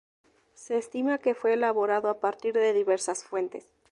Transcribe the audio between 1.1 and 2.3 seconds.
que fue elaborado a